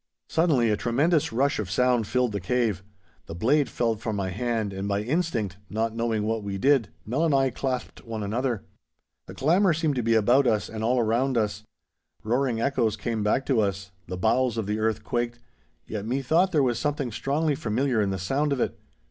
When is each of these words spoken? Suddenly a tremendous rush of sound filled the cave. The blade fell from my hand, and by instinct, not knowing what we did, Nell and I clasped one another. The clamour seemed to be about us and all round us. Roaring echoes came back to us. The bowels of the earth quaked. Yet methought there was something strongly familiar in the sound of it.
Suddenly 0.27 0.71
a 0.71 0.77
tremendous 0.77 1.31
rush 1.31 1.59
of 1.59 1.69
sound 1.69 2.07
filled 2.07 2.31
the 2.31 2.39
cave. 2.39 2.81
The 3.27 3.35
blade 3.35 3.69
fell 3.69 3.93
from 3.97 4.15
my 4.15 4.29
hand, 4.29 4.73
and 4.73 4.87
by 4.87 5.03
instinct, 5.03 5.57
not 5.69 5.95
knowing 5.95 6.23
what 6.23 6.41
we 6.41 6.57
did, 6.57 6.89
Nell 7.05 7.23
and 7.23 7.35
I 7.35 7.51
clasped 7.51 8.03
one 8.03 8.23
another. 8.23 8.65
The 9.27 9.35
clamour 9.35 9.73
seemed 9.75 9.93
to 9.97 10.01
be 10.01 10.15
about 10.15 10.47
us 10.47 10.69
and 10.69 10.83
all 10.83 11.03
round 11.03 11.37
us. 11.37 11.65
Roaring 12.23 12.59
echoes 12.59 12.97
came 12.97 13.21
back 13.21 13.45
to 13.45 13.59
us. 13.61 13.91
The 14.07 14.17
bowels 14.17 14.57
of 14.57 14.65
the 14.65 14.79
earth 14.79 15.03
quaked. 15.03 15.37
Yet 15.85 16.03
methought 16.07 16.51
there 16.51 16.63
was 16.63 16.79
something 16.79 17.11
strongly 17.11 17.53
familiar 17.53 18.01
in 18.01 18.09
the 18.09 18.17
sound 18.17 18.51
of 18.51 18.59
it. 18.59 18.79